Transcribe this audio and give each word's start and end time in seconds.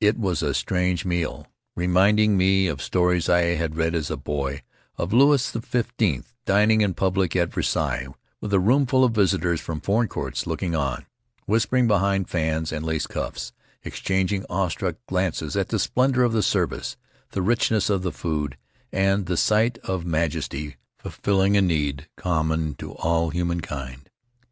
It 0.00 0.16
was 0.16 0.44
a 0.44 0.54
strange 0.54 1.02
Rutiaro 1.02 1.08
meal, 1.08 1.46
reminding 1.74 2.36
me 2.36 2.68
of 2.68 2.80
stories 2.80 3.28
I 3.28 3.56
had 3.56 3.74
read 3.74 3.96
as 3.96 4.08
a 4.08 4.16
boy, 4.16 4.62
of 4.96 5.12
Louis 5.12 5.44
XV 5.50 5.88
dining 6.46 6.82
in 6.82 6.94
public 6.94 7.34
at 7.34 7.52
Versailles, 7.52 8.06
with 8.40 8.52
a 8.54 8.60
roomful 8.60 9.02
of 9.02 9.10
visitors 9.12 9.60
from 9.60 9.80
foreign 9.80 10.06
courts 10.06 10.46
looking 10.46 10.76
on; 10.76 11.04
whispering 11.46 11.88
behind 11.88 12.28
fans 12.28 12.70
and 12.70 12.86
lace 12.86 13.08
cuffs; 13.08 13.52
exchanging 13.82 14.46
awestruck 14.48 14.94
glances 15.08 15.56
at 15.56 15.70
the 15.70 15.80
splendor 15.80 16.22
of 16.22 16.32
the 16.32 16.44
service, 16.44 16.96
the 17.32 17.42
richness 17.42 17.90
of 17.90 18.02
the 18.02 18.12
food, 18.12 18.56
and 18.92 19.26
the 19.26 19.36
sight 19.36 19.78
of 19.78 20.06
majesty 20.06 20.76
fulfilling 20.96 21.56
a 21.56 21.60
need 21.60 22.08
common 22.16 22.74
to 22.76 22.92
all 22.92 23.30
humankind. 23.30 24.10